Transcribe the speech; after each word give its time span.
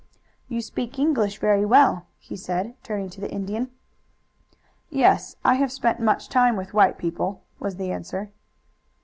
"You 0.47 0.61
speak 0.63 0.97
English 0.97 1.37
very 1.37 1.63
well," 1.63 2.07
he 2.17 2.35
said, 2.35 2.73
turning 2.83 3.11
to 3.11 3.21
the 3.21 3.29
Indian. 3.31 3.69
"Yes; 4.89 5.35
I 5.45 5.53
have 5.53 5.71
spent 5.71 5.99
much 5.99 6.27
time 6.27 6.55
with 6.55 6.73
white 6.73 6.97
people," 6.97 7.43
was 7.59 7.75
the 7.75 7.91
answer. 7.91 8.31